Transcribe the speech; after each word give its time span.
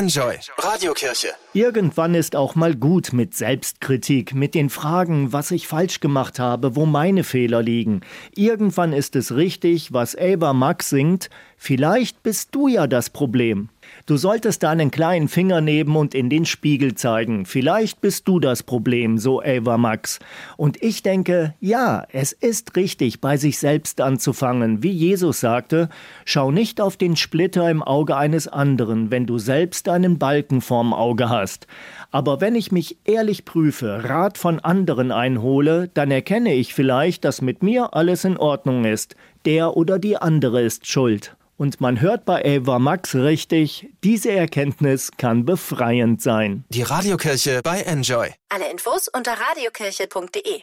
Enjoy 0.00 0.38
Radiokirche. 0.56 1.28
Irgendwann 1.52 2.14
ist 2.14 2.34
auch 2.34 2.54
mal 2.54 2.74
gut 2.74 3.12
mit 3.12 3.34
Selbstkritik, 3.34 4.34
mit 4.34 4.54
den 4.54 4.70
Fragen, 4.70 5.34
was 5.34 5.50
ich 5.50 5.68
falsch 5.68 6.00
gemacht 6.00 6.38
habe, 6.38 6.74
wo 6.74 6.86
meine 6.86 7.22
Fehler 7.22 7.62
liegen. 7.62 8.00
Irgendwann 8.34 8.94
ist 8.94 9.14
es 9.14 9.34
richtig, 9.36 9.92
was 9.92 10.16
Ava 10.16 10.54
Max 10.54 10.88
singt, 10.88 11.28
vielleicht 11.58 12.22
bist 12.22 12.54
du 12.54 12.66
ja 12.66 12.86
das 12.86 13.10
Problem. 13.10 13.68
Du 14.06 14.16
solltest 14.16 14.62
deinen 14.62 14.90
kleinen 14.90 15.28
Finger 15.28 15.60
nehmen 15.60 15.94
und 15.94 16.14
in 16.14 16.30
den 16.30 16.44
Spiegel 16.44 16.94
zeigen. 16.94 17.46
Vielleicht 17.46 18.00
bist 18.00 18.26
du 18.26 18.40
das 18.40 18.62
Problem, 18.62 19.18
so 19.18 19.40
Ava 19.40 19.78
Max. 19.78 20.18
Und 20.56 20.82
ich 20.82 21.02
denke, 21.02 21.54
ja, 21.60 22.06
es 22.12 22.32
ist 22.32 22.76
richtig, 22.76 23.20
bei 23.20 23.36
sich 23.36 23.58
selbst 23.58 24.00
anzufangen. 24.00 24.82
Wie 24.82 24.90
Jesus 24.90 25.40
sagte, 25.40 25.88
schau 26.24 26.50
nicht 26.50 26.80
auf 26.80 26.96
den 26.96 27.16
Splitter 27.16 27.70
im 27.70 27.82
Auge 27.82 28.16
eines 28.16 28.48
anderen, 28.48 29.10
wenn 29.10 29.26
du 29.26 29.38
selbst 29.38 29.88
einen 29.88 30.18
Balken 30.18 30.60
vorm 30.60 30.92
Auge 30.92 31.28
hast. 31.28 31.66
Aber 32.10 32.40
wenn 32.40 32.54
ich 32.54 32.72
mich 32.72 32.96
ehrlich 33.04 33.44
prüfe, 33.44 34.04
Rat 34.04 34.38
von 34.38 34.60
anderen 34.60 35.12
einhole, 35.12 35.88
dann 35.94 36.10
erkenne 36.10 36.54
ich 36.54 36.74
vielleicht, 36.74 37.24
dass 37.24 37.42
mit 37.42 37.62
mir 37.62 37.94
alles 37.94 38.24
in 38.24 38.36
Ordnung 38.36 38.84
ist. 38.84 39.14
Der 39.44 39.76
oder 39.76 39.98
die 39.98 40.16
andere 40.16 40.62
ist 40.62 40.86
schuld. 40.86 41.36
Und 41.60 41.78
man 41.78 42.00
hört 42.00 42.24
bei 42.24 42.42
Ava 42.42 42.78
Max 42.78 43.14
richtig, 43.14 43.90
diese 44.02 44.32
Erkenntnis 44.32 45.10
kann 45.18 45.44
befreiend 45.44 46.22
sein. 46.22 46.64
Die 46.70 46.80
Radiokirche 46.80 47.60
bei 47.62 47.82
Enjoy. 47.82 48.32
Alle 48.48 48.70
Infos 48.70 49.08
unter 49.08 49.32
radiokirche.de 49.32 50.62